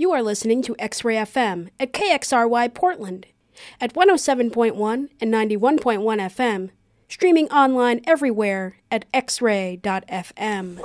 [0.00, 3.26] You are listening to X Ray FM at KXRY Portland
[3.82, 6.70] at 107.1 and 91.1 FM,
[7.06, 10.78] streaming online everywhere at xray.fm.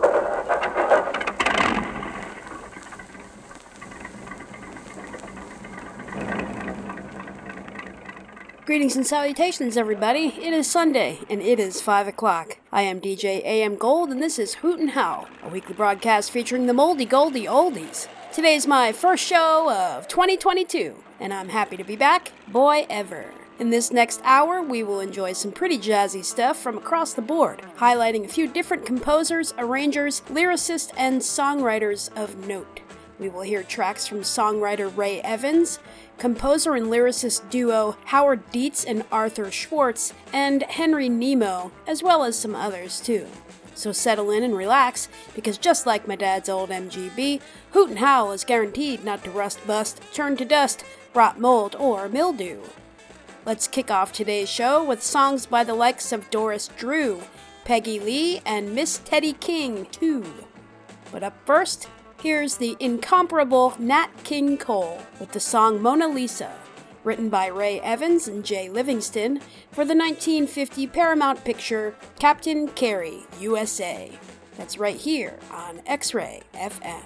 [8.65, 10.33] Greetings and salutations, everybody.
[10.41, 12.57] It is Sunday, and it is 5 o'clock.
[12.69, 16.65] I am DJ AM Gold, and this is Hoot and Howl, a weekly broadcast featuring
[16.65, 18.09] the moldy goldie oldies.
[18.35, 23.31] Today's my first show of 2022, and I'm happy to be back, boy ever.
[23.59, 27.61] In this next hour, we will enjoy some pretty jazzy stuff from across the board,
[27.77, 32.81] highlighting a few different composers, arrangers, lyricists, and songwriters of note.
[33.19, 35.79] We will hear tracks from songwriter Ray Evans,
[36.17, 42.37] composer and lyricist duo Howard Dietz and Arthur Schwartz, and Henry Nemo, as well as
[42.37, 43.27] some others too.
[43.75, 48.31] So settle in and relax, because just like my dad's old MGB, Hoot and Howl
[48.31, 52.61] is guaranteed not to rust bust, turn to dust, rot mold, or mildew.
[53.45, 57.21] Let's kick off today's show with songs by the likes of Doris Drew,
[57.63, 60.25] Peggy Lee, and Miss Teddy King, too.
[61.11, 61.87] But up first,
[62.25, 66.51] Here's the incomparable Nat King Cole with the song Mona Lisa,
[67.05, 69.39] written by Ray Evans and Jay Livingston
[69.71, 74.11] for the 1950 Paramount picture Captain Carey, USA.
[74.57, 77.03] That's right here on X Ray FM.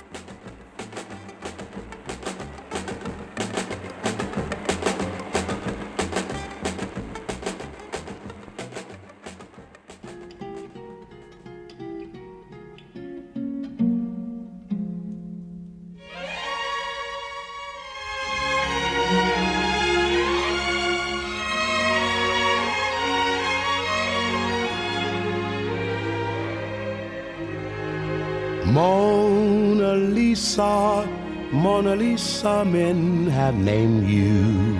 [28.71, 31.07] Mona Lisa,
[31.51, 34.77] Mona Lisa, men have named you.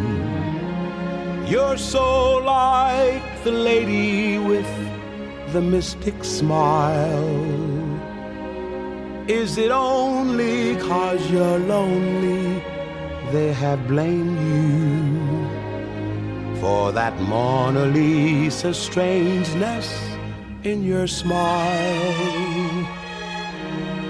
[1.48, 4.70] You're so like the lady with
[5.54, 7.60] the mystic smile.
[9.28, 12.64] Is it only cause you're lonely
[13.32, 15.50] they have blamed you
[16.62, 19.90] for that Mona Lisa strangeness
[20.64, 22.49] in your smile?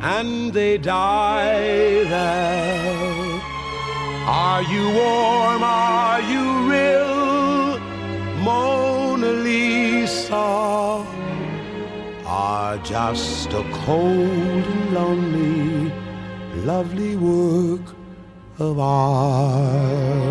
[0.00, 3.40] and they die there.
[4.26, 5.62] Are you warm?
[5.62, 7.78] Are you real?
[8.42, 11.04] Mona Lisa
[12.26, 15.92] are just a cold and lonely,
[16.64, 17.94] lovely work
[18.58, 20.30] of art.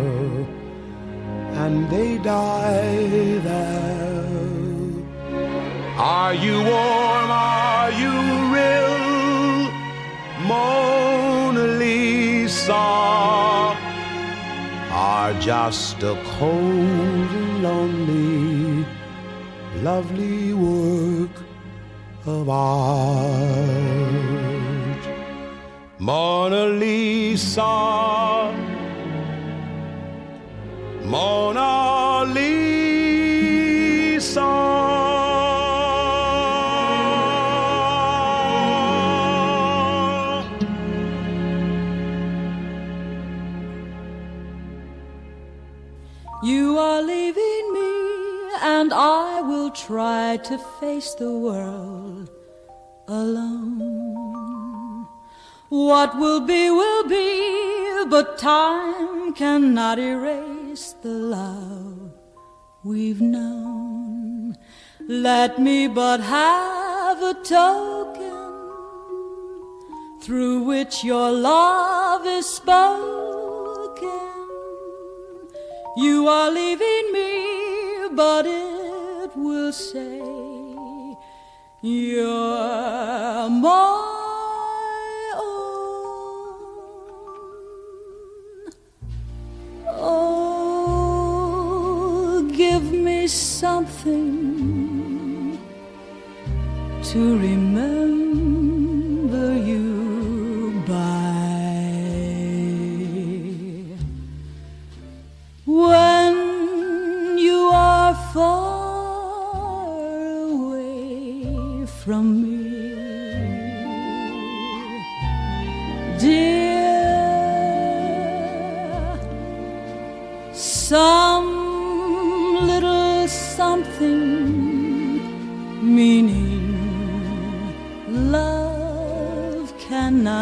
[1.63, 4.25] and they die there.
[5.97, 7.29] Are you warm?
[7.29, 8.15] Are you
[8.55, 8.97] real?
[10.49, 12.87] Mona Lisa
[15.13, 18.85] are just a cold and lonely,
[19.89, 21.35] lovely work
[22.25, 23.81] of art.
[25.99, 27.71] Mona Lisa
[31.11, 32.71] Mona Lisa.
[46.41, 47.91] You are leaving me,
[48.61, 52.29] and I will try to face the world
[53.09, 54.29] alone.
[55.67, 62.13] What will be, will be, but time cannot erase the love
[62.81, 64.55] we've known.
[65.01, 68.61] Let me but have a token
[70.21, 72.87] through which your love is spoken.
[75.97, 80.21] You are leaving me, but it will say
[81.81, 84.10] you're my
[93.31, 94.11] something
[97.03, 98.20] to remember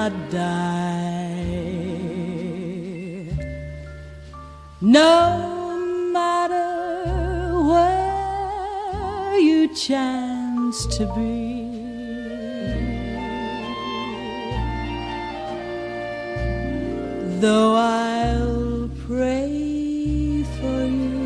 [0.09, 1.69] cannot die.
[4.81, 5.77] No
[6.13, 11.67] matter where you chance to be.
[17.41, 21.19] Though I'll pray for you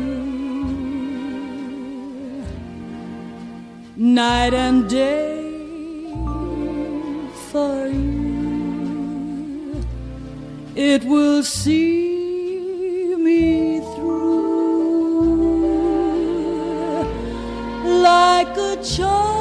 [3.96, 5.23] night and day
[10.92, 14.24] it will see me through.
[18.02, 19.33] Like a charm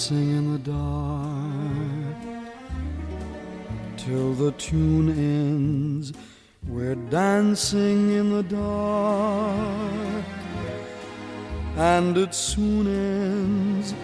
[0.00, 2.16] dancing in the dark
[3.98, 6.14] till the tune ends.
[6.66, 10.24] We're dancing in the dark,
[11.76, 13.94] and it soon ends.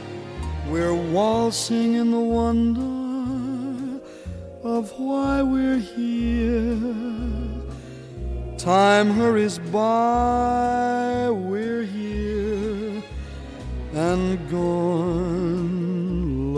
[0.68, 4.02] We're waltzing in the wonder
[4.64, 6.76] of why we're here.
[8.58, 13.02] Time hurries by, we're here
[13.94, 15.65] and gone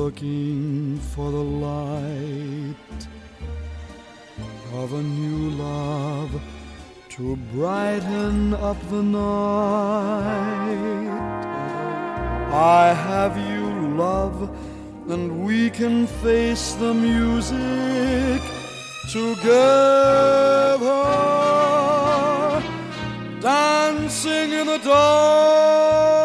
[0.08, 3.00] looking for the light
[4.72, 6.32] of a new love
[7.10, 10.00] to brighten up the night.
[12.78, 13.66] I have you,
[13.98, 14.48] love,
[15.10, 18.40] and we can face the music
[19.12, 19.58] together,
[23.42, 26.17] dancing in the dark.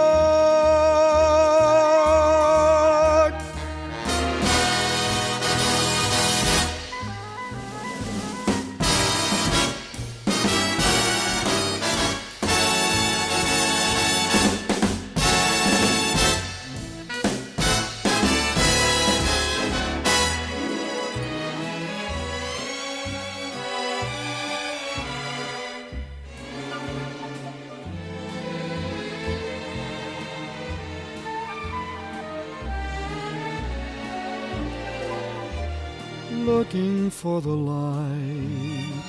[36.74, 39.04] looking for the light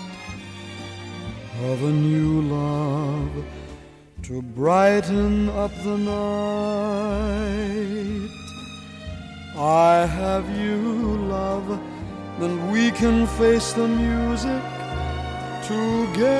[1.62, 3.30] of a new love
[4.22, 7.20] to brighten up the night.
[9.56, 11.80] I have you, love,
[12.38, 14.62] then we can face the music
[15.62, 16.34] together,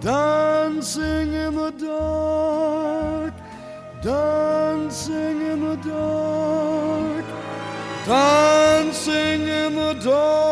[0.00, 3.32] dancing in the dark,
[4.02, 6.69] dancing in the dark
[8.10, 10.49] dancing in the dark.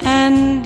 [0.00, 0.57] And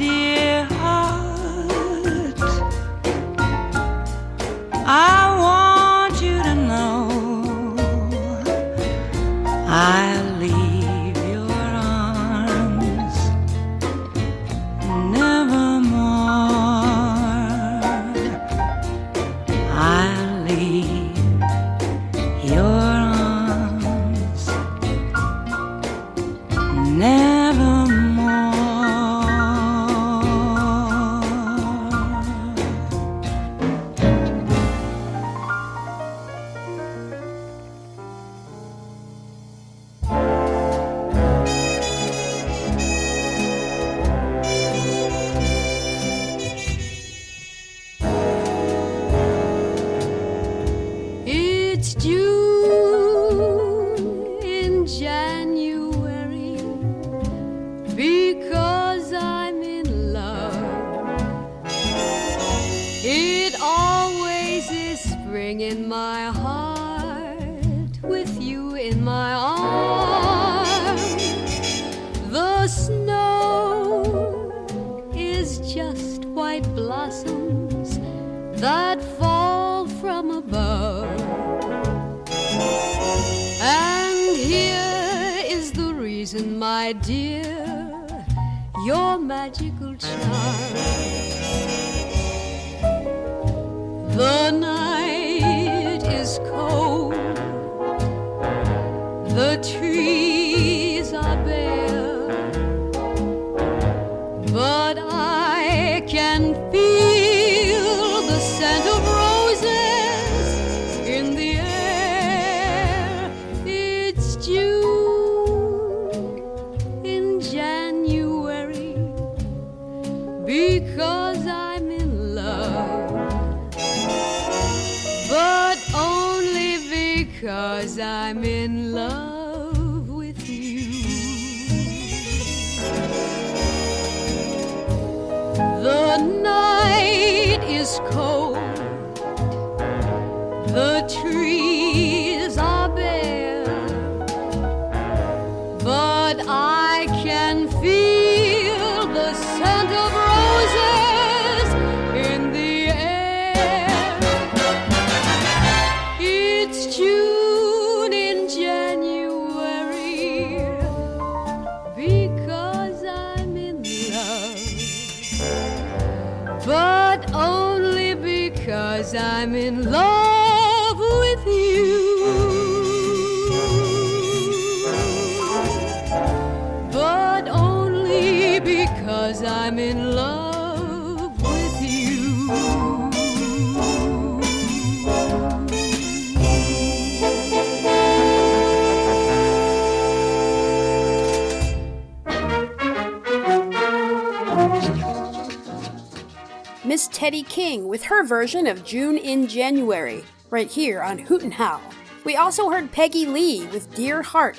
[197.22, 201.80] Teddy King with her version of June in January, right here on Hoot and Howl.
[202.24, 204.58] We also heard Peggy Lee with Dear Heart,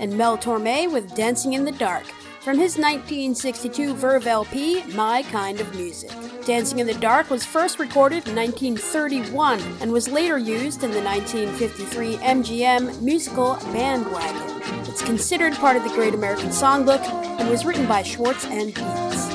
[0.00, 2.02] and Mel Torme with Dancing in the Dark
[2.40, 6.10] from his 1962 Verve LP, My Kind of Music.
[6.44, 11.00] Dancing in the Dark was first recorded in 1931 and was later used in the
[11.00, 14.60] 1953 MGM musical Bandwagon.
[14.90, 17.06] It's considered part of the Great American Songbook
[17.38, 19.29] and was written by Schwartz and Dietz.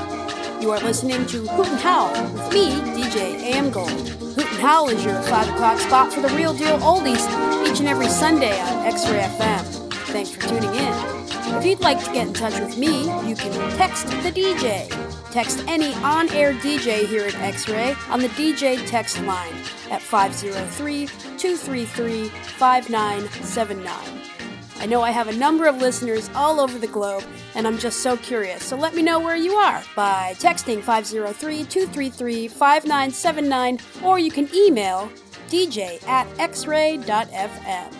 [0.65, 4.09] You are listening to Hoot and Howl with me, DJ AM Gold.
[4.09, 7.21] Hoot and Howl is your 5 o'clock spot for the real deal oldies
[7.69, 9.63] each and every Sunday on X Ray FM.
[10.07, 10.93] Thanks for tuning in.
[11.55, 14.89] If you'd like to get in touch with me, you can text the DJ.
[15.29, 19.53] Text any on air DJ here at X Ray on the DJ text line
[19.91, 24.25] at 503 233 5979.
[24.79, 27.23] I know I have a number of listeners all over the globe,
[27.55, 28.63] and I'm just so curious.
[28.63, 34.49] So let me know where you are by texting 503 233 5979, or you can
[34.53, 35.09] email
[35.49, 37.93] dj at xray.fm.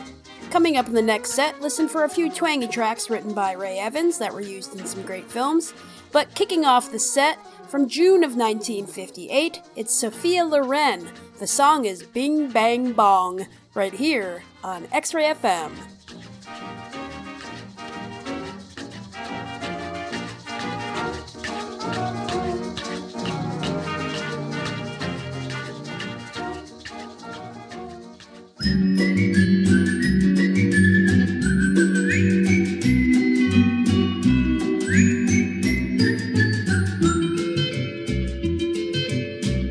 [0.52, 3.80] Coming up in the next set, listen for a few twangy tracks written by Ray
[3.80, 5.74] Evans that were used in some great films.
[6.12, 11.10] But kicking off the set, from June of 1958, it's Sophia Loren.
[11.40, 15.72] The song is Bing Bang Bong, right here on X Ray FM.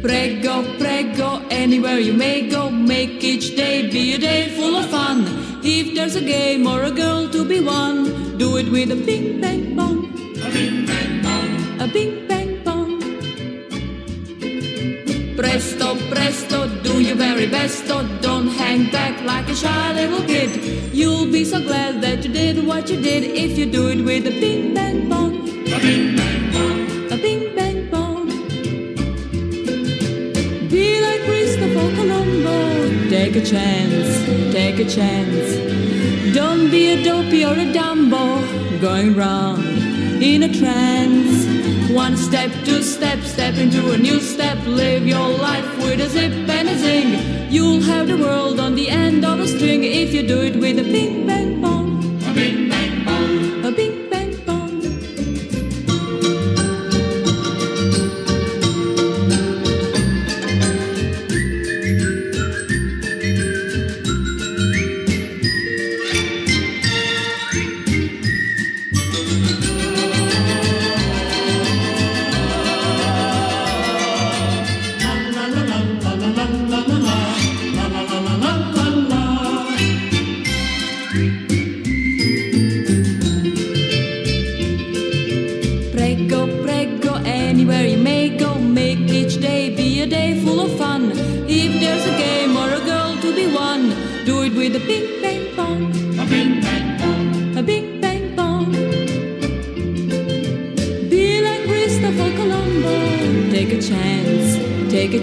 [0.01, 5.25] Prego, prego, anywhere you may go, make each day be a day full of fun.
[5.65, 9.41] If there's a game or a girl to be won, do it with a bing
[9.41, 9.94] bang bong.
[15.85, 20.95] Presto, presto, do your very best, oh, don't hang back like a shy little kid.
[20.95, 24.27] You'll be so glad that you did what you did if you do it with
[24.27, 25.35] a bing bang bong.
[25.75, 27.13] A bing bang bong.
[27.13, 28.27] A bing bang bong.
[30.71, 33.11] Be like Christopher Colombo.
[33.11, 36.35] Take a chance, take a chance.
[36.35, 39.63] Don't be a dopey or a dumbo going round
[40.23, 41.54] in a trance.
[41.95, 44.59] One step, two steps, step into a new step.
[44.67, 47.53] Live your life with a zip and a zing.
[47.53, 50.81] You'll have the world on the end of a string if you do it with
[50.81, 51.74] a ping bang bong.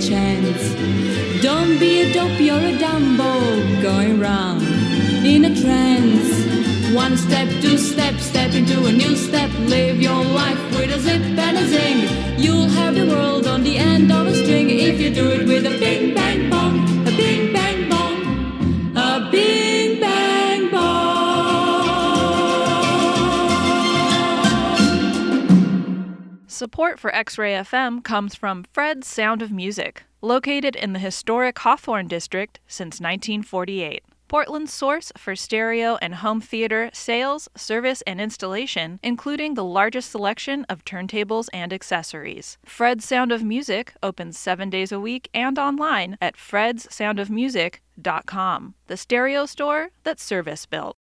[0.01, 0.63] Chance.
[1.43, 4.63] Don't be a dope, you're a dumbo going round
[5.25, 6.31] in a trance.
[6.93, 9.51] One step, two steps, step into a new step.
[9.59, 11.99] Live your life with a zip and a zing.
[12.39, 15.65] You'll have the world on the end of a string if you do it with
[15.65, 16.00] a bing
[26.81, 31.59] Support for X Ray FM comes from Fred's Sound of Music, located in the historic
[31.59, 34.03] Hawthorne District since 1948.
[34.27, 40.65] Portland's source for stereo and home theater sales, service, and installation, including the largest selection
[40.69, 42.57] of turntables and accessories.
[42.65, 49.45] Fred's Sound of Music opens seven days a week and online at fredssoundofmusic.com, the stereo
[49.45, 50.95] store that's service built.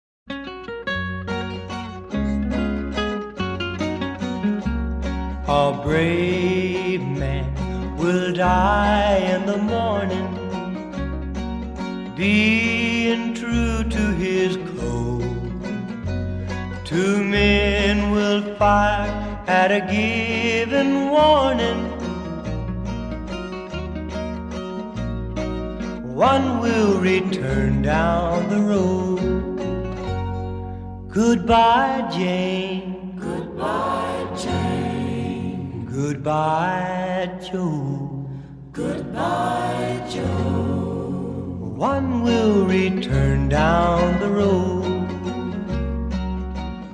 [5.49, 10.27] A brave man will die in the morning
[12.17, 15.23] being true to his code.
[16.85, 19.07] Two men will fire
[19.47, 21.93] at a given warning.
[26.13, 29.21] One will return down the road.
[31.09, 33.17] Goodbye, Jane.
[33.21, 34.26] Goodbye.
[35.97, 38.29] Goodbye, Joe.
[38.71, 40.97] Goodbye, Joe
[41.77, 45.09] one will return down the road.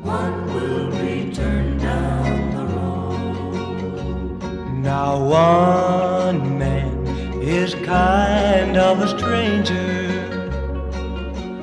[0.02, 4.42] One will return down the road.
[4.72, 7.06] Now one man
[7.42, 10.10] is kind of a stranger.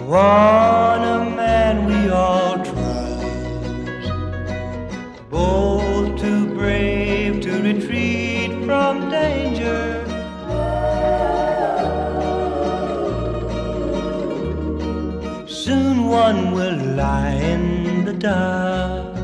[0.06, 3.26] One a man we all trust.
[5.30, 5.79] Both too brave to
[7.70, 9.82] retreat from danger.
[15.48, 19.16] Soon one will lie in the dark.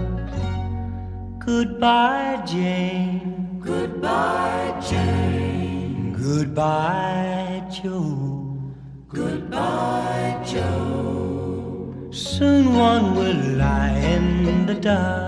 [1.40, 3.60] Goodbye, Jane.
[3.72, 6.14] Goodbye, Jane.
[6.14, 8.14] Goodbye, Joe.
[9.10, 12.10] Goodbye, Joe.
[12.12, 15.25] Soon one will lie in the dark.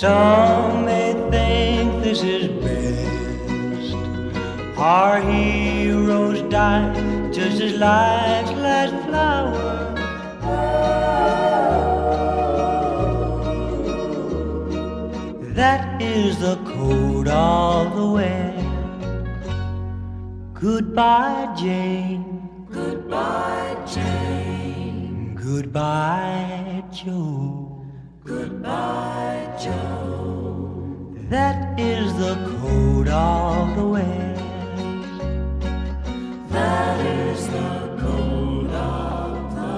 [0.00, 3.94] Some may think this is best.
[4.76, 6.92] Our heroes die
[7.32, 9.94] just as life's last flower.
[15.54, 18.66] That is the code of the West.
[20.60, 22.66] Goodbye, Jane.
[22.70, 25.34] Goodbye, Jane.
[25.42, 26.84] Goodbye.
[26.92, 27.55] Joe.
[31.28, 34.40] That is the code of the West.
[36.52, 39.72] That is the code of the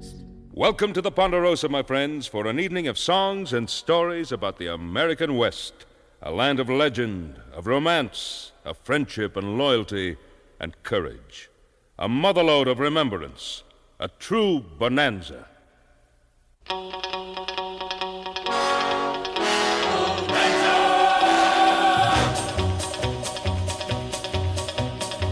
[0.00, 0.16] West.
[0.50, 4.66] Welcome to the Ponderosa, my friends, for an evening of songs and stories about the
[4.66, 5.86] American West,
[6.20, 10.16] a land of legend, of romance, of friendship and loyalty
[10.58, 11.48] and courage,
[11.96, 13.62] a motherlode of remembrance,
[14.02, 15.46] a true bonanza.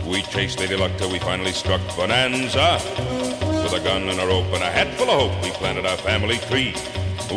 [0.06, 2.78] We chased Lady Luck till we finally struck Bonanza.
[3.64, 5.96] With a gun and a rope and a hat full of hope, we planted our
[5.96, 6.72] family tree.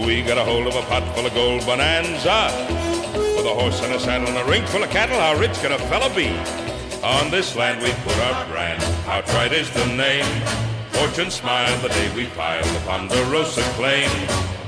[0.05, 2.53] We got a hold of a pot full of gold Bonanza.
[3.35, 5.71] With a horse and a saddle and a ring full of cattle, how rich can
[5.71, 6.29] a fella be?
[7.03, 10.72] On this land we put our brand, outright is the name.
[10.93, 14.09] Fortune smiled the day we filed the Ponderosa claim.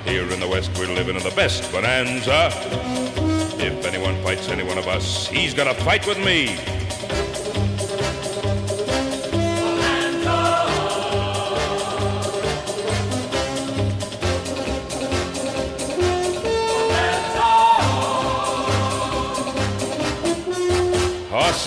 [0.06, 2.50] Here in the West we're living in the best bonanza.
[3.58, 6.58] If anyone fights any one of us, he's gonna fight with me.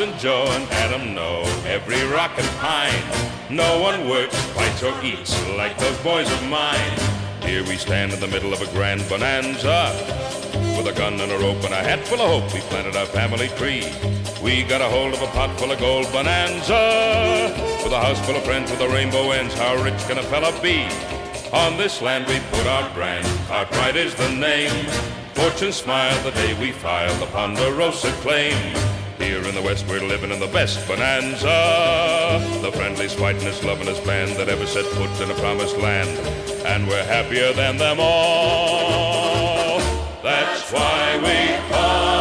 [0.00, 3.27] and Joe and Adam know every rock and pine.
[3.50, 6.98] No one works, fights, or eats like those boys of mine.
[7.40, 9.90] Here we stand in the middle of a grand bonanza.
[10.76, 13.06] With a gun and a rope and a hat full of hope, we planted our
[13.06, 13.90] family tree.
[14.42, 17.54] We got a hold of a pot full of gold bonanza.
[17.82, 20.52] With a house full of friends with a rainbow ends, how rich can a fella
[20.60, 20.86] be?
[21.50, 24.84] On this land we put our brand, our pride is the name.
[25.32, 28.97] Fortune smiled the day we filed the Ponderosa claim.
[29.28, 32.40] Here in the West, we're living in the best bonanza.
[32.62, 36.08] The friendliest, whiteness, lovingest band that ever set foot in a promised land.
[36.64, 39.80] And we're happier than them all.
[40.22, 42.17] That's why we call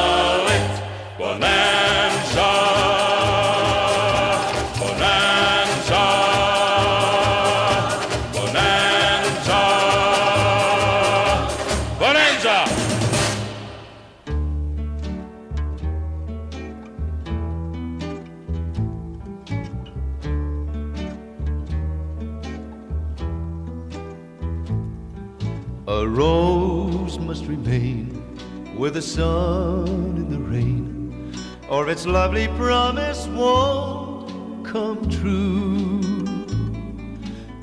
[28.87, 31.33] with the sun and the rain,
[31.69, 35.99] or its lovely promise won't come true.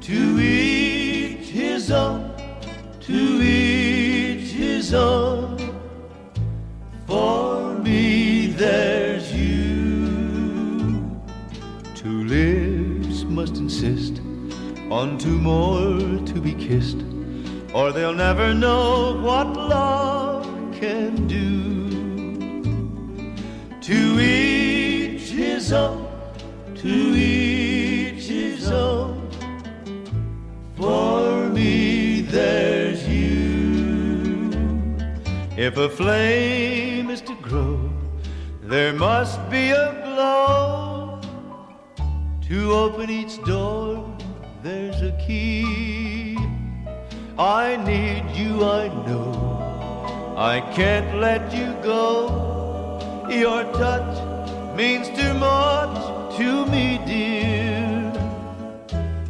[0.02, 2.30] To each his own,
[3.08, 5.56] to each his own.
[7.06, 11.10] For me, there's you.
[11.94, 14.20] Two lips must insist
[14.90, 17.02] on two more to be kissed,
[17.72, 20.13] or they'll never know what love
[20.80, 21.44] can do.
[23.80, 26.08] To each his own,
[26.76, 29.28] to each his own.
[30.76, 34.50] For me, there's you.
[35.56, 37.90] If a flame is to grow,
[38.62, 41.20] there must be a glow.
[42.48, 44.16] To open each door,
[44.62, 46.36] there's a key.
[47.38, 49.53] I need you, I know.
[50.36, 53.26] I can't let you go.
[53.30, 58.10] Your touch means too much to me, dear.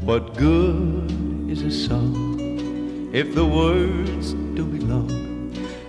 [0.00, 1.10] What good
[1.50, 5.10] is a song if the words don't belong?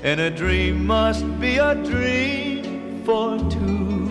[0.03, 4.09] And a dream must be a dream for two.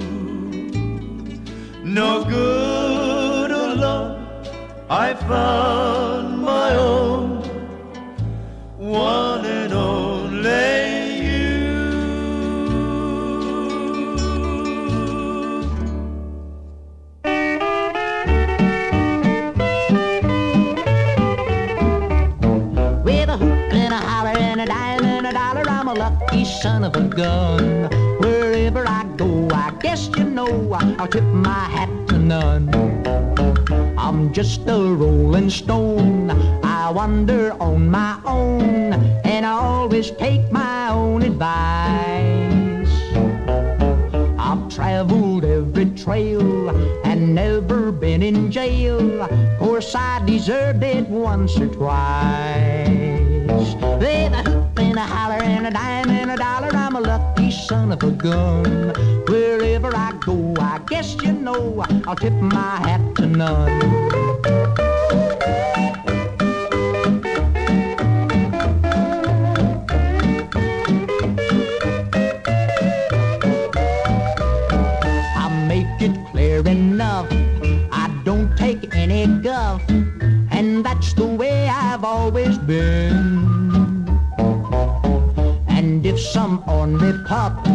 [1.85, 4.27] No good alone,
[4.89, 7.43] I found my own,
[8.79, 9.94] one and only
[25.95, 27.89] lucky son of a gun.
[28.19, 32.69] Wherever I go, I guess you know I'll tip my hat to none.
[33.97, 36.31] I'm just a rolling stone.
[36.65, 38.93] I wander on my own,
[39.25, 42.95] and I always take my own advice.
[44.39, 46.71] I've traveled every trail
[47.05, 49.29] and never been in jail.
[49.59, 53.15] Course I deserved it once or twice.
[53.81, 54.54] Hoop
[54.97, 58.13] and a holler and a dime and a dollar, I'm a lucky son of a
[58.13, 58.93] gun.
[59.27, 63.83] Wherever I go, I guess you know I'll tip my hat to none.
[75.43, 77.27] I make it clear enough.
[77.91, 83.34] I don't take any guff, and that's the way I've always been.
[86.55, 87.67] Some ornery pup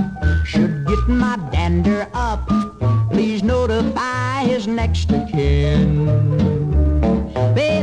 [0.45, 2.47] should get my dander up,
[3.11, 6.07] please notify his next of kin.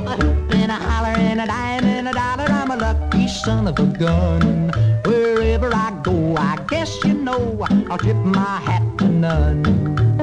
[0.06, 3.78] Hoop and a holler and a dime and a dollar, I'm a lucky son of
[3.78, 4.70] a gun.
[5.04, 10.15] Wherever I go, I guess you know I'll tip my hat to none.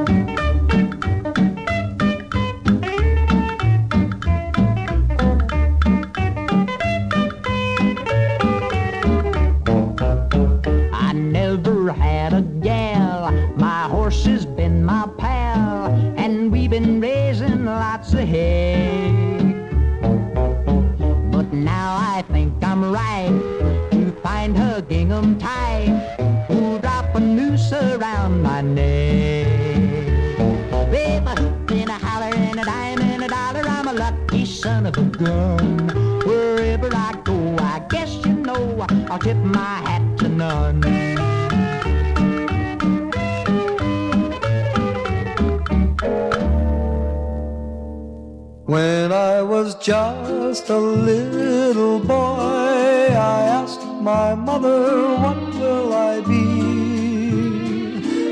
[54.04, 56.46] My mother, What will I be?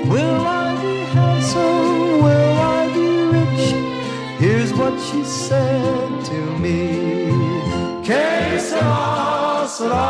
[0.03, 2.23] Will I be handsome?
[2.23, 3.65] Will I be rich?
[4.37, 7.31] Here's what she said to me.
[8.03, 10.09] Que sera, sera.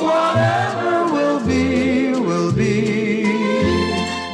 [0.00, 3.24] Whatever will be, will be.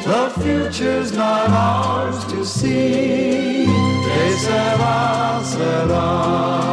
[0.07, 3.67] The future's not ours to see.
[4.05, 6.68] Que sera, sera.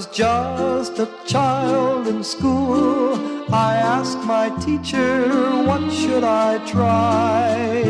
[0.00, 3.14] Was just a child in school,
[3.52, 5.28] I asked my teacher,
[5.68, 7.84] what should I try?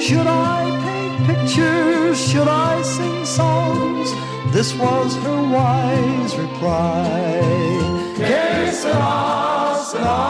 [0.00, 2.18] Should I paint pictures?
[2.18, 4.08] Should I sing songs?
[4.52, 7.40] This was her wise reply.
[8.16, 10.22] Que sera, sera.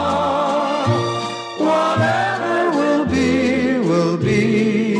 [1.67, 4.93] Whatever will be, will be.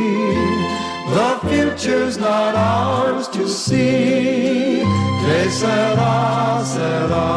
[1.17, 4.84] The future's not ours to see.
[5.49, 7.27] Sera, sera.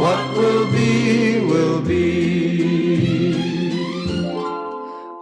[0.00, 2.12] What will be, will be.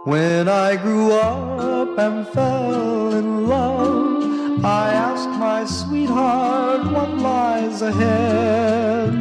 [0.03, 9.13] When I grew up and fell in love, I asked my sweetheart what lies ahead.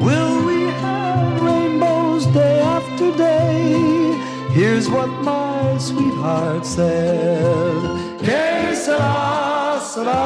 [0.00, 4.12] Will we have rainbows day after day?
[4.50, 8.20] Here's what my sweetheart said.
[8.20, 9.65] Que sera,
[9.96, 10.24] sera.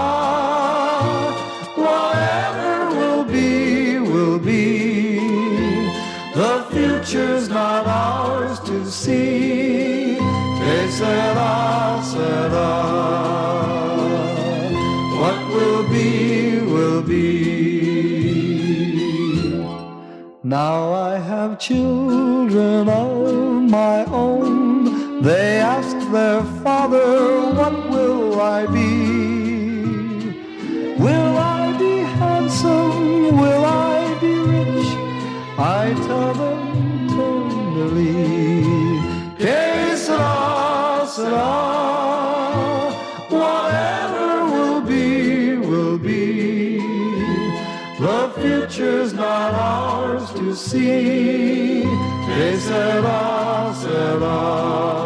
[1.77, 5.21] Whatever will be, will be.
[6.35, 10.17] The future's not ours to see.
[10.59, 12.73] Que sera, sera.
[15.21, 17.31] What will be, will be.
[20.43, 25.23] Now I have children of my own.
[25.23, 27.09] They ask their father,
[27.59, 28.90] What will I be?
[41.11, 42.95] Sera.
[43.29, 46.79] Whatever will be, will be.
[47.99, 51.83] The future's not ours to see.
[52.27, 54.91] Que sera, sera.
[54.91, 55.00] What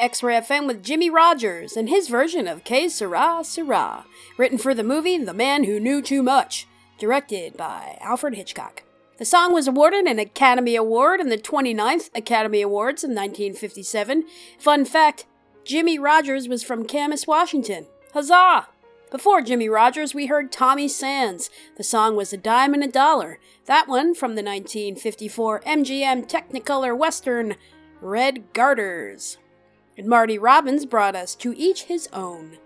[0.00, 4.06] X Ray FM with Jimmie Rodgers and his version of Que Sera Sera,
[4.38, 6.66] written for the movie The Man Who Knew Too Much,
[6.98, 8.82] directed by Alfred Hitchcock.
[9.18, 14.24] The song was awarded an Academy Award in the 29th Academy Awards in 1957.
[14.58, 15.26] Fun fact
[15.64, 17.86] Jimmie Rodgers was from Camas, Washington.
[18.14, 18.68] Huzzah!
[19.10, 21.50] Before Jimmie Rodgers, we heard Tommy Sands.
[21.76, 23.38] The song was A Dime and a Dollar.
[23.66, 27.56] That one from the 1954 MGM Technicolor Western
[28.00, 29.36] Red Garters.
[29.96, 32.58] And Marty Robbins brought us To Each His Own.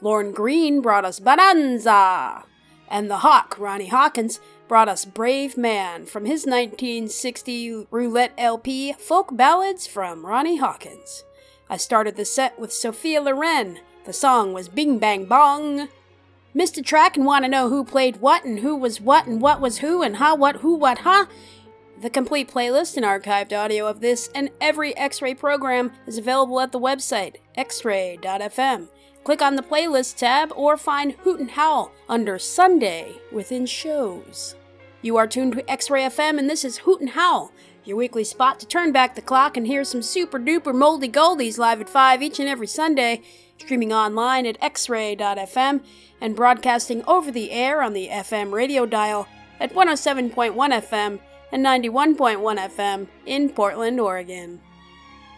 [0.00, 2.44] Lorne Greene brought us Bonanza.
[2.88, 9.36] And the Hawk, Ronnie Hawkins, brought us Brave Man from his 1960 Roulette LP, Folk
[9.36, 11.24] Ballads from Ronnie Hawkins.
[11.70, 13.80] I started the set with Sophia Loren.
[14.04, 15.88] The song was Bing Bang Bong.
[16.54, 19.40] Missed a track and want to know who played what and who was what and
[19.40, 21.26] what was who and how, what, who, what, huh?
[22.00, 26.60] The complete playlist and archived audio of this and every X Ray program is available
[26.60, 28.86] at the website xray.fm.
[29.24, 34.54] Click on the playlist tab or find Hoot and Howl under Sunday within shows.
[35.02, 37.50] You are tuned to X Ray FM and this is Hoot and Howl,
[37.84, 41.58] your weekly spot to turn back the clock and hear some super duper moldy goldies
[41.58, 43.22] live at 5 each and every Sunday,
[43.56, 45.82] streaming online at xray.fm
[46.20, 49.26] and broadcasting over the air on the FM radio dial
[49.58, 51.18] at 107.1 FM
[51.52, 54.60] and 91.1 FM in Portland, Oregon.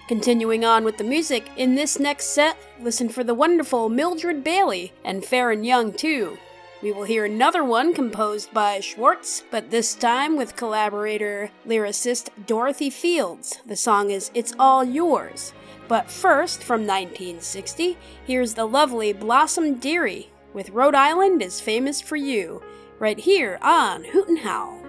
[0.09, 4.92] Continuing on with the music, in this next set, listen for the wonderful Mildred Bailey
[5.05, 6.37] and Faron Young, too.
[6.83, 12.88] We will hear another one composed by Schwartz, but this time with collaborator lyricist Dorothy
[12.90, 13.61] Fields.
[13.66, 15.53] The song is It's All Yours.
[15.88, 22.17] But first, from 1960, here's the lovely Blossom Dearie with Rhode Island is Famous for
[22.17, 22.63] You,
[22.98, 24.79] right here on Hoot Howl.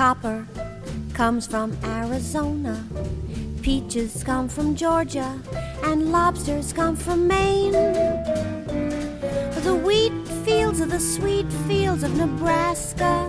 [0.00, 0.46] Copper
[1.12, 2.82] comes from Arizona.
[3.60, 5.38] Peaches come from Georgia.
[5.82, 7.72] And lobsters come from Maine.
[9.62, 10.14] The wheat
[10.46, 13.28] fields are the sweet fields of Nebraska.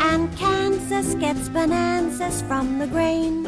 [0.00, 3.46] And Kansas gets bonanzas from the grain.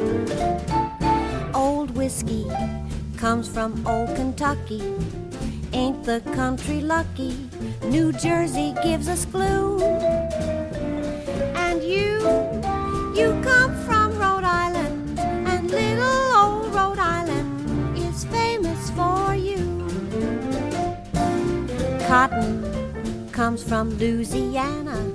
[1.52, 2.46] Old whiskey
[3.16, 4.94] comes from old Kentucky.
[5.72, 7.34] Ain't the country lucky?
[7.86, 9.78] New Jersey gives us glue.
[11.68, 12.16] And you,
[13.14, 19.60] you come from Rhode Island, and little old Rhode Island is famous for you.
[22.06, 25.12] Cotton comes from Louisiana,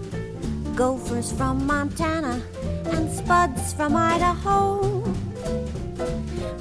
[0.75, 2.39] gophers from Montana,
[2.85, 5.01] and spuds from Idaho.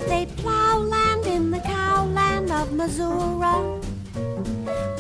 [0.09, 3.61] They plow land in the cowland of Missouri,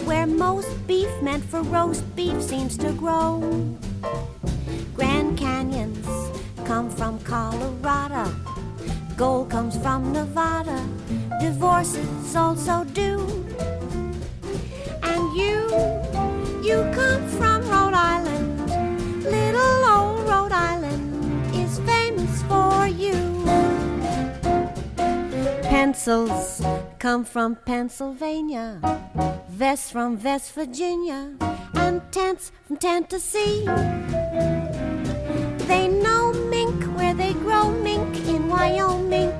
[0.04, 3.40] where most beef meant for roast beef seems to grow
[6.72, 8.34] come from Colorado,
[9.14, 10.80] gold comes from Nevada,
[11.38, 13.18] divorces also do.
[15.02, 15.58] And you,
[16.66, 18.70] you come from Rhode Island,
[19.22, 23.18] little old Rhode Island is famous for you.
[25.68, 26.62] Pencils
[26.98, 28.80] come from Pennsylvania,
[29.50, 31.36] vests from West Virginia,
[31.74, 33.66] and tents from Tennessee.
[35.68, 36.41] They know
[38.72, 39.32] Wyoming.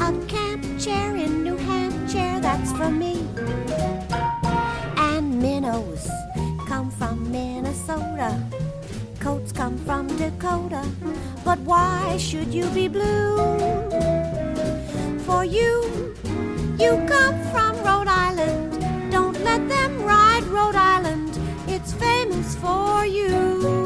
[0.00, 3.24] A camp chair in New Hampshire, that's from me.
[4.96, 6.08] And minnows
[6.66, 8.42] come from Minnesota.
[9.20, 10.84] Coats come from Dakota.
[11.44, 13.36] But why should you be blue?
[15.20, 16.16] For you,
[16.78, 19.12] you come from Rhode Island.
[19.12, 21.38] Don't let them ride Rhode Island.
[21.68, 23.83] It's famous for you.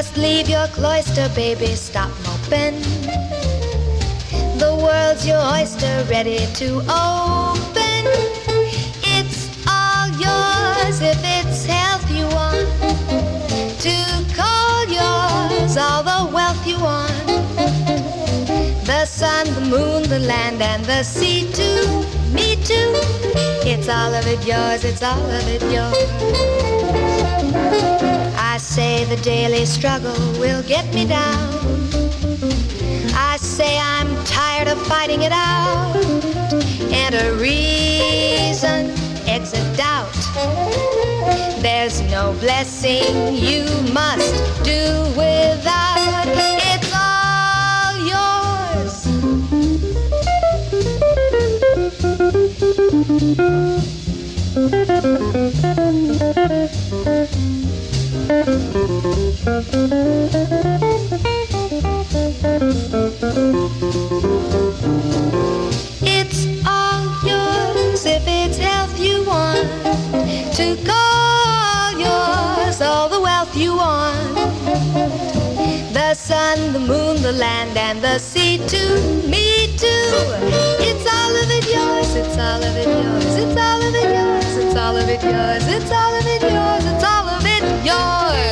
[0.00, 2.80] Just leave your cloister, baby, stop moping.
[4.56, 8.02] The world's your oyster, ready to open.
[9.04, 12.66] It's all yours if it's health you want.
[13.84, 13.94] To
[14.34, 17.26] call yours all the wealth you want.
[18.86, 21.84] The sun, the moon, the land, and the sea too.
[22.32, 22.90] Me too.
[23.68, 26.40] It's all of it yours, it's all of it yours.
[28.60, 31.48] Say the daily struggle will get me down.
[33.14, 35.96] I say I'm tired of fighting it out.
[36.92, 38.90] And a reason,
[39.26, 40.14] exit doubt.
[41.62, 46.26] There's no blessing you must do without.
[46.72, 47.96] It's all
[57.16, 57.39] yours.
[58.32, 58.46] It's
[66.64, 69.66] all yours if it's health you want.
[70.54, 74.34] To call yours all the wealth you want.
[75.92, 78.94] The sun, the moon, the land, and the sea too.
[79.28, 80.14] Me too.
[80.78, 84.54] It's all of it yours it's all of it yours.
[84.54, 85.66] It's all of it yours.
[85.66, 86.84] It's all of it yours.
[86.94, 87.19] It's all
[87.88, 88.49] of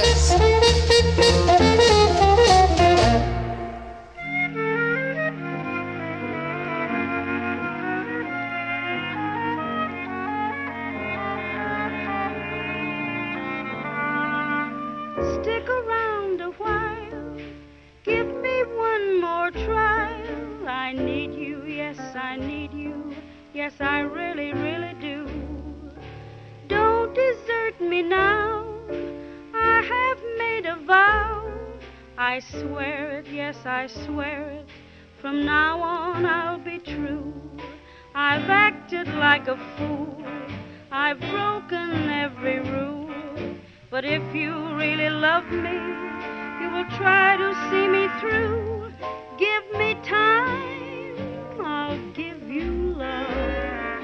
[32.21, 34.66] I swear it, yes, I swear it.
[35.21, 37.33] From now on, I'll be true.
[38.12, 40.27] I've acted like a fool.
[40.91, 43.09] I've broken every rule.
[43.89, 45.79] But if you really love me,
[46.61, 48.93] you will try to see me through.
[49.39, 54.03] Give me time, I'll give you love.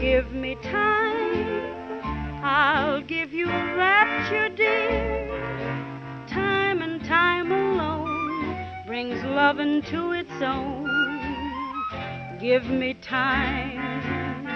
[0.00, 2.00] Give me time,
[2.42, 5.25] I'll give you rapture, dear.
[8.96, 10.88] Brings love into its own.
[12.40, 14.46] Give me time.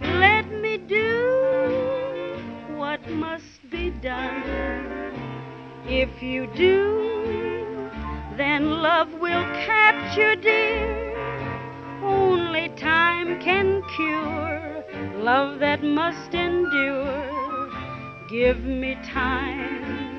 [0.00, 2.38] Let me do
[2.78, 5.12] what must be done.
[5.84, 7.90] If you do,
[8.38, 11.14] then love will capture, dear.
[12.02, 14.82] Only time can cure
[15.18, 17.70] love that must endure.
[18.30, 20.09] Give me time.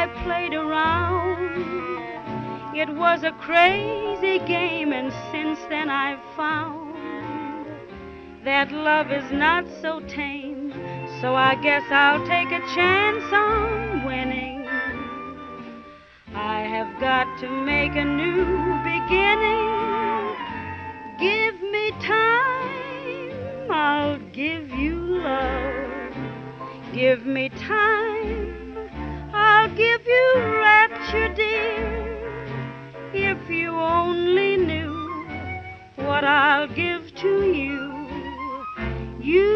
[0.00, 1.58] I played around.
[2.76, 7.66] It was a crazy game, and since then I've found
[8.44, 10.72] that love is not so tame.
[11.20, 14.68] So I guess I'll take a chance on winning.
[16.32, 18.44] I have got to make a new
[18.86, 19.66] beginning.
[21.18, 26.14] Give me time, I'll give you love.
[26.92, 28.67] Give me time,
[29.50, 31.78] I'll give you rapture, dear.
[33.14, 34.94] If you only knew
[35.96, 37.78] what I'll give to you.
[39.20, 39.48] You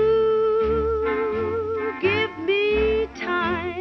[2.01, 3.72] give me time.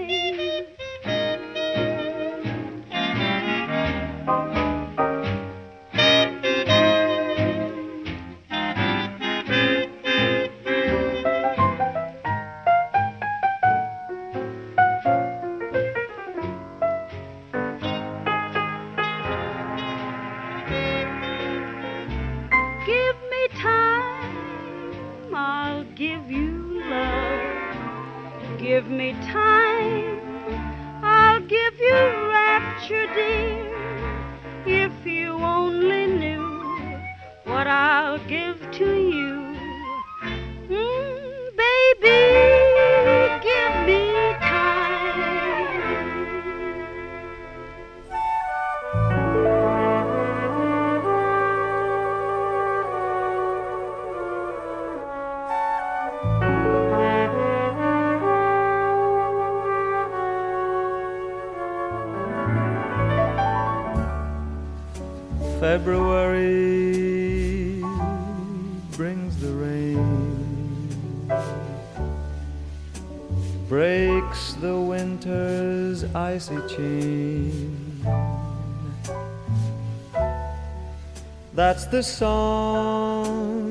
[81.92, 83.68] The song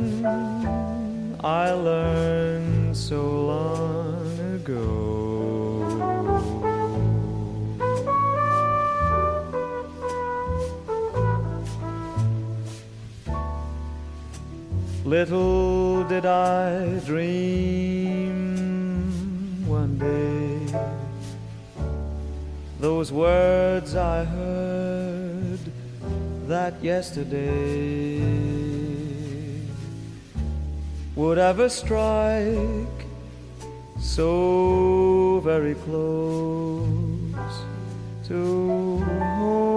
[1.43, 5.87] I learned so long ago.
[15.07, 18.45] Little did I dream
[19.67, 20.59] one day
[22.79, 25.61] those words I heard
[26.49, 27.60] that yesterday
[31.21, 33.07] would ever strike
[34.01, 37.55] so very close
[38.27, 39.71] to home.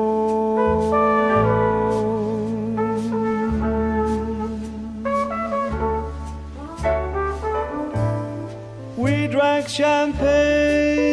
[8.97, 11.03] We drank champagne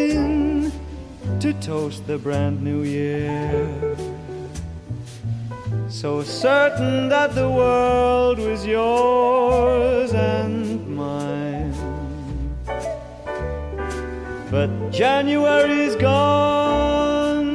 [1.41, 3.90] to toast the brand new year.
[6.01, 11.75] So certain that the world was yours and mine.
[14.51, 17.47] But January's gone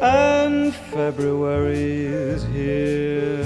[0.00, 3.42] and February is here.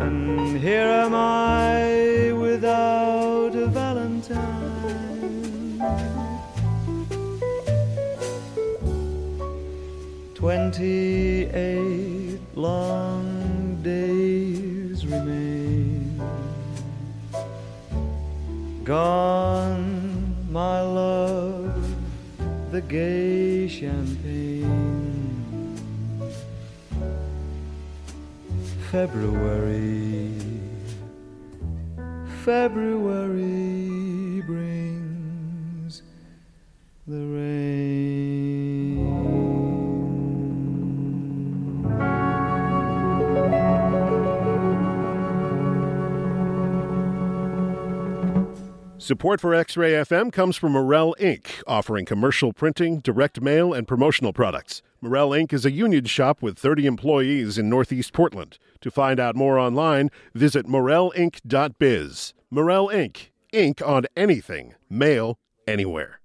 [0.00, 4.56] And here am I without a Valentine.
[10.34, 11.85] Twenty-eight
[18.86, 21.74] Gone, my love,
[22.70, 25.26] the gay champagne.
[28.92, 30.30] February,
[32.44, 36.02] February brings
[37.08, 37.26] the
[49.06, 53.86] Support for X Ray FM comes from Morel Inc., offering commercial printing, direct mail, and
[53.86, 54.82] promotional products.
[55.00, 55.52] Morel Inc.
[55.52, 58.58] is a union shop with 30 employees in Northeast Portland.
[58.80, 62.34] To find out more online, visit morelinc.biz.
[62.50, 63.28] Morel Inc.
[63.52, 64.74] Ink on anything.
[64.90, 65.38] Mail
[65.68, 66.18] anywhere.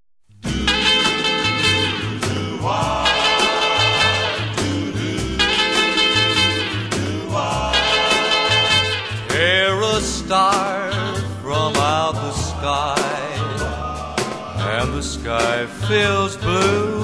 [15.31, 16.99] Sky feels blue.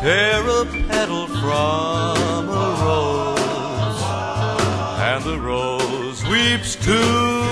[0.00, 4.02] Tear a petal from a rose,
[5.10, 7.45] and the rose weeps too.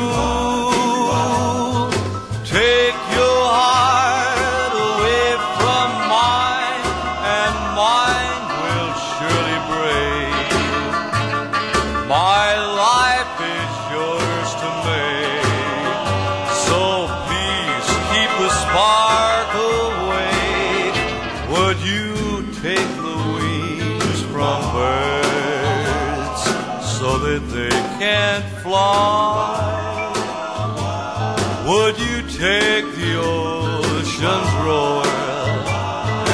[32.45, 35.03] Take the ocean's roar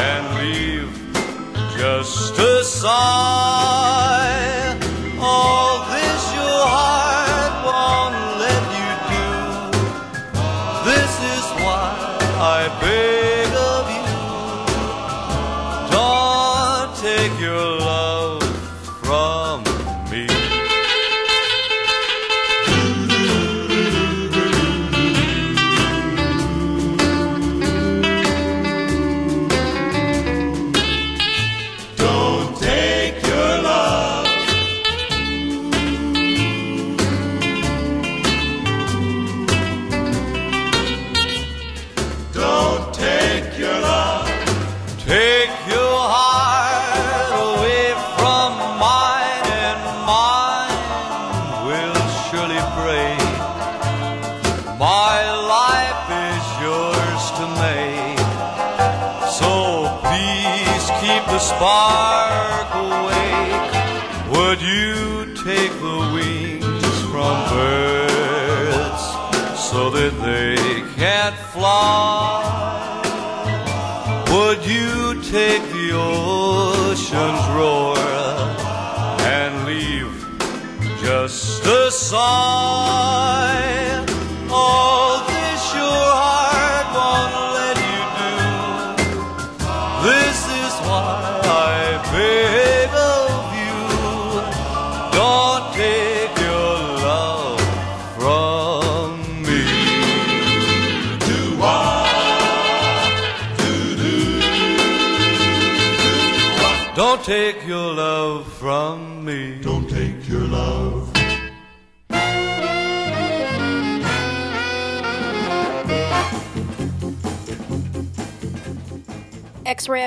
[0.08, 0.92] and leave
[1.78, 3.39] just a sigh?
[45.30, 47.86] Take your heart away
[48.18, 48.48] from
[48.82, 50.74] mine, and mine
[51.66, 53.22] will surely break.
[54.76, 55.18] My
[55.56, 58.30] life is yours to make.
[59.38, 59.52] So
[60.02, 63.72] please keep the spark awake.
[64.34, 69.02] Would you take the wings from birds
[69.70, 70.56] so that they
[70.98, 72.49] can't fly?
[75.30, 75.69] Take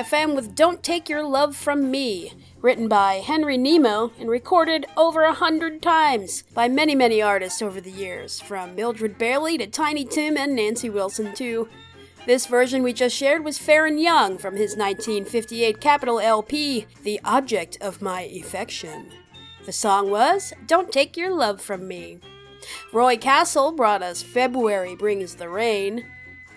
[0.04, 2.30] FM with Don't Take Your Love From Me,
[2.60, 7.80] written by Henry Nemo and recorded over a hundred times by many, many artists over
[7.80, 11.70] the years, from Mildred Bailey to Tiny Tim and Nancy Wilson, too.
[12.26, 17.78] This version we just shared was Faron Young from his 1958 Capitol LP, The Object
[17.80, 19.10] of My Affection.
[19.64, 22.18] The song was Don't Take Your Love From Me.
[22.92, 26.04] Roy Castle brought us February Brings the Rain.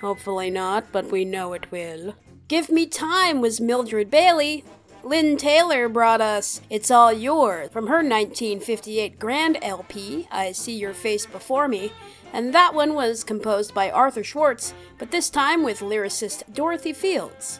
[0.02, 2.14] Hopefully not, but we know it will.
[2.48, 4.64] Give Me Time was Mildred Bailey.
[5.04, 10.94] Lynn Taylor brought us It's All Yours from her 1958 Grand LP, I See Your
[10.94, 11.92] Face Before Me,
[12.32, 17.60] and that one was composed by Arthur Schwartz, but this time with lyricist Dorothy Fields.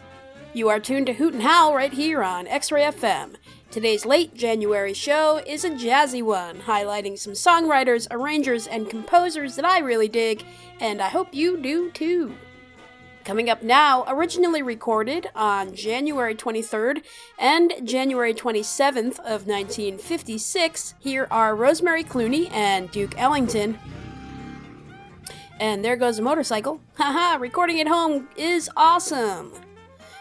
[0.54, 3.34] You are tuned to Hoot and Howl right here on X Ray FM.
[3.70, 9.66] Today's late January show is a jazzy one, highlighting some songwriters, arrangers, and composers that
[9.66, 10.46] I really dig,
[10.80, 12.34] and I hope you do too.
[13.28, 17.02] Coming up now, originally recorded on January 23rd
[17.38, 23.78] and January 27th of 1956, here are Rosemary Clooney and Duke Ellington.
[25.60, 26.80] And there goes a motorcycle.
[26.94, 29.52] Haha, recording at home is awesome.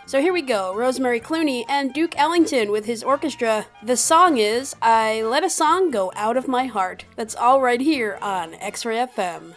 [0.05, 3.67] So here we go Rosemary Clooney and Duke Ellington with his orchestra.
[3.83, 7.05] The song is I Let a Song Go Out of My Heart.
[7.15, 9.53] That's all right here on X Ray FM.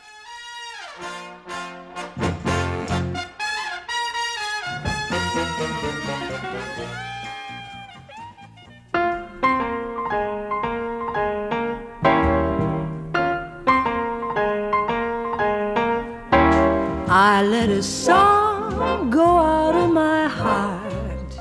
[17.13, 21.35] I let a song go out of my heart.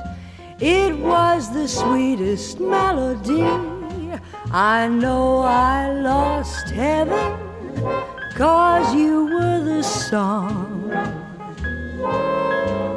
[0.60, 3.44] It was the sweetest melody.
[4.52, 7.38] I know I lost heaven,
[8.36, 10.90] cause you were the song.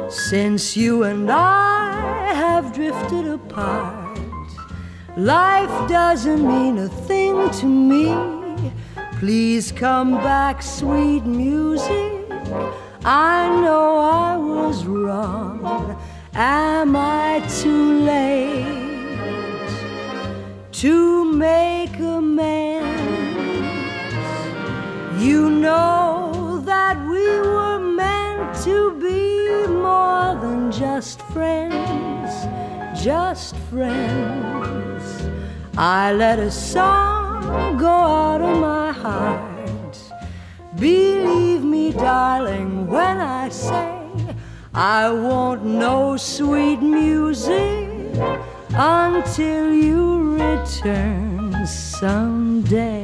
[0.09, 4.17] Since you and I have drifted apart,
[5.15, 8.15] life doesn't mean a thing to me.
[9.19, 12.12] Please come back, sweet music.
[13.05, 15.97] I know I was wrong.
[16.33, 19.67] Am I too late
[20.71, 22.93] to make amends?
[25.21, 32.31] You know that we were meant to be more than just friends,
[32.99, 35.03] just friends.
[35.77, 39.52] I let a song go out of my heart.
[40.83, 43.95] Believe me, darling, when I say
[44.73, 47.87] I won't know sweet music
[48.73, 53.01] until you return someday.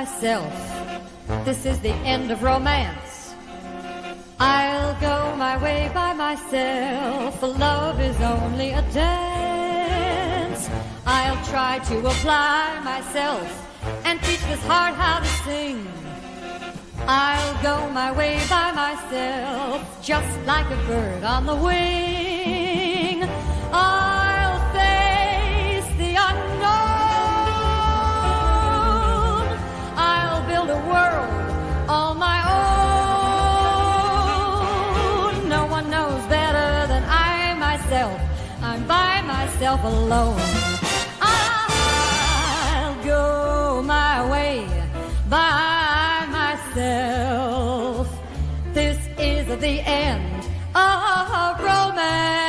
[0.00, 0.54] Myself.
[1.44, 3.34] This is the end of romance.
[4.38, 7.42] I'll go my way by myself.
[7.42, 10.62] Love is only a dance.
[11.04, 13.46] I'll try to apply myself
[14.06, 15.86] and teach this heart how to sing.
[17.06, 22.39] I'll go my way by myself, just like a bird on the wing.
[31.90, 32.38] On my
[35.34, 35.48] own.
[35.48, 38.20] No one knows better than I myself.
[38.62, 40.40] I'm by myself alone.
[41.20, 44.54] I'll go my way
[45.28, 48.06] by myself.
[48.72, 52.39] This is the end of romance.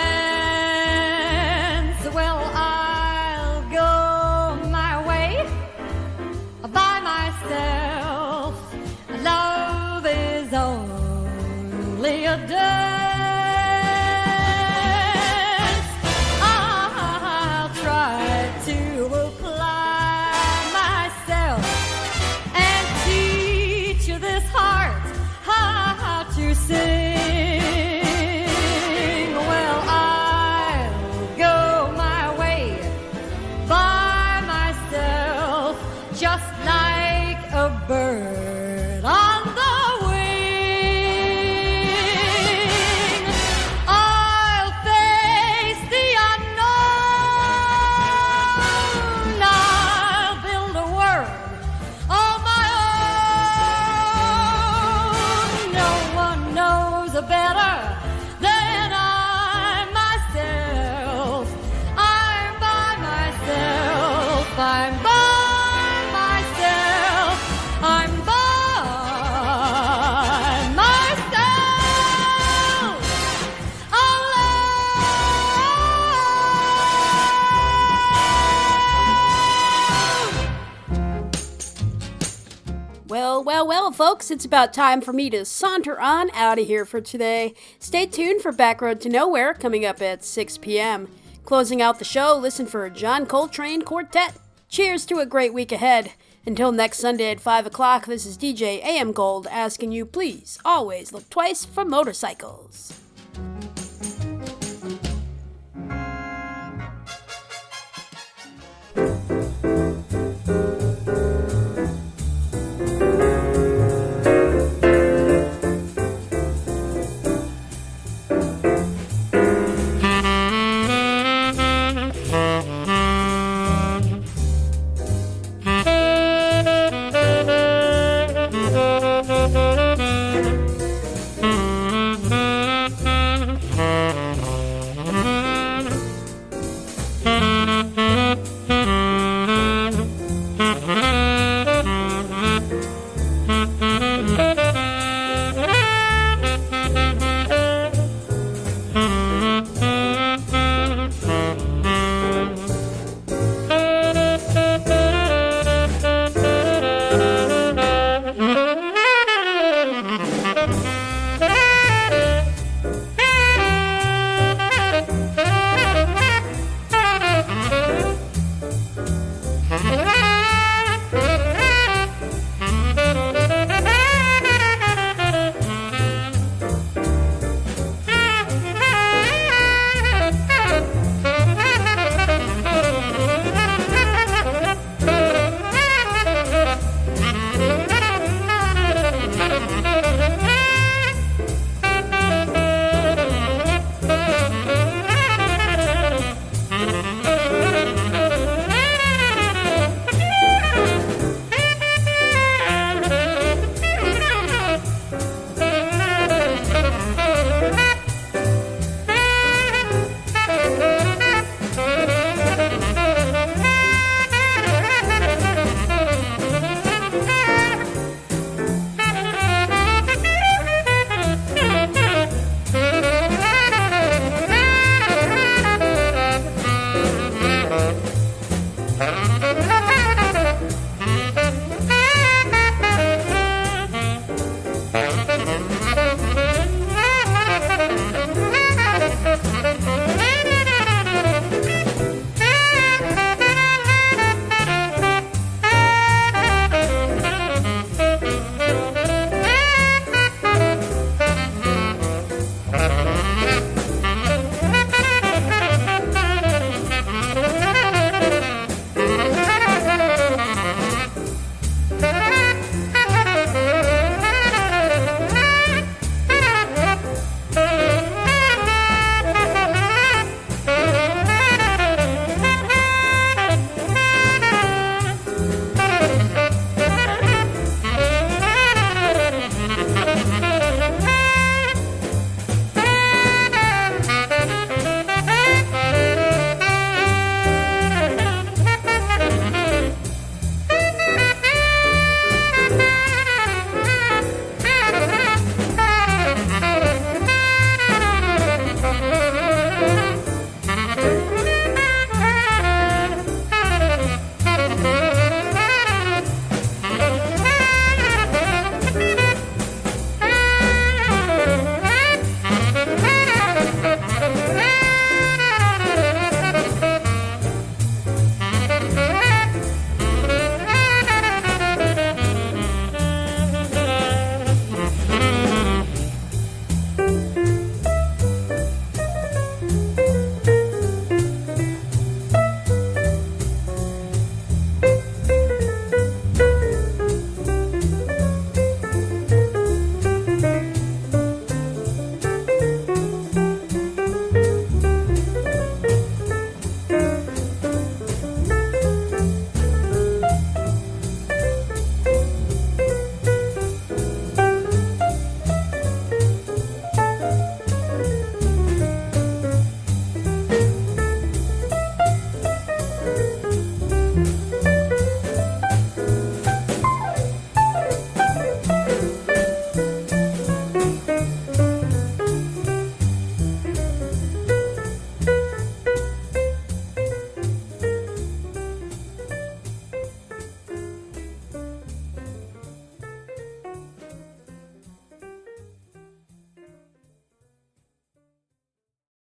[84.01, 87.53] Folks, it's about time for me to saunter on out of here for today.
[87.77, 91.07] Stay tuned for Backroad to Nowhere coming up at 6 p.m.
[91.45, 94.33] Closing out the show, listen for John Coltrane Quartet.
[94.69, 96.13] Cheers to a great week ahead.
[96.47, 101.13] Until next Sunday at 5 o'clock, this is DJ AM Gold asking you please always
[101.13, 102.99] look twice for motorcycles.